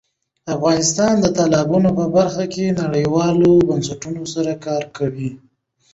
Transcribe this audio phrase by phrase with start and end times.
[0.55, 5.31] افغانستان د تالابونه په برخه کې نړیوالو بنسټونو سره کار کوي.